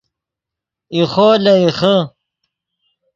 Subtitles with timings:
[0.95, 1.95] ایخو لے ایخے